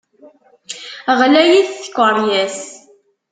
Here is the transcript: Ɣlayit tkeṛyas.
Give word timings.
Ɣlayit 1.19 1.69
tkeṛyas. 1.83 2.59